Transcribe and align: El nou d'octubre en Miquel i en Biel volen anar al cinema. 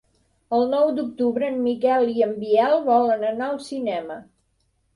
El 0.59 0.63
nou 0.71 0.87
d'octubre 0.99 1.49
en 1.51 1.59
Miquel 1.67 2.09
i 2.15 2.25
en 2.29 2.35
Biel 2.41 2.75
volen 2.89 3.29
anar 3.31 3.53
al 3.53 3.63
cinema. 3.69 4.21